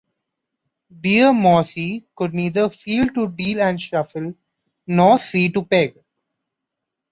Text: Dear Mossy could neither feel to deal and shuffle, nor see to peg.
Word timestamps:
Dear 0.99 1.31
Mossy 1.31 2.07
could 2.15 2.33
neither 2.33 2.71
feel 2.71 3.05
to 3.13 3.27
deal 3.29 3.61
and 3.61 3.79
shuffle, 3.79 4.33
nor 4.87 5.19
see 5.19 5.51
to 5.51 5.63
peg. 5.63 5.95